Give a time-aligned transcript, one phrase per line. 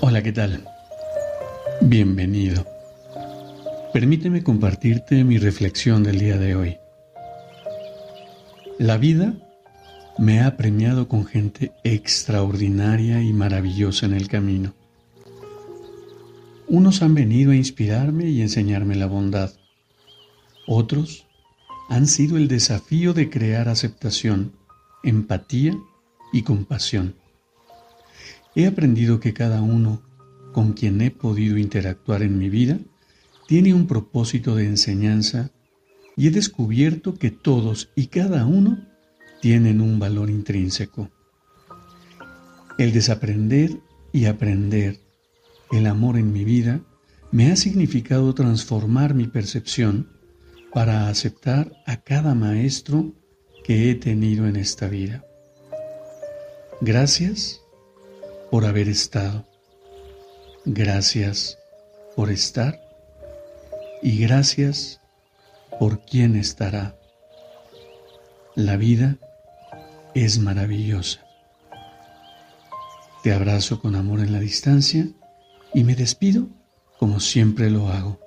[0.00, 0.64] Hola, ¿qué tal?
[1.80, 2.64] Bienvenido.
[3.92, 6.76] Permíteme compartirte mi reflexión del día de hoy.
[8.78, 9.34] La vida
[10.16, 14.72] me ha premiado con gente extraordinaria y maravillosa en el camino.
[16.68, 19.50] Unos han venido a inspirarme y enseñarme la bondad.
[20.66, 21.26] Otros
[21.88, 24.52] han sido el desafío de crear aceptación,
[25.02, 25.76] empatía
[26.32, 27.14] y compasión.
[28.58, 30.02] He aprendido que cada uno
[30.52, 32.80] con quien he podido interactuar en mi vida
[33.46, 35.52] tiene un propósito de enseñanza
[36.16, 38.84] y he descubierto que todos y cada uno
[39.40, 41.08] tienen un valor intrínseco.
[42.78, 43.78] El desaprender
[44.12, 44.98] y aprender
[45.70, 46.80] el amor en mi vida
[47.30, 50.08] me ha significado transformar mi percepción
[50.72, 53.14] para aceptar a cada maestro
[53.62, 55.24] que he tenido en esta vida.
[56.80, 57.62] Gracias
[58.50, 59.46] por haber estado.
[60.64, 61.58] Gracias
[62.16, 62.80] por estar.
[64.02, 65.00] Y gracias
[65.78, 66.96] por quien estará.
[68.54, 69.16] La vida
[70.14, 71.20] es maravillosa.
[73.22, 75.08] Te abrazo con amor en la distancia
[75.74, 76.48] y me despido
[76.98, 78.18] como siempre lo hago.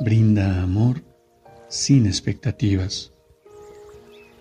[0.00, 1.02] Brinda amor
[1.68, 3.12] sin expectativas.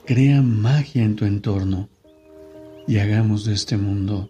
[0.06, 1.90] Crea magia en tu entorno
[2.88, 4.30] y hagamos de este mundo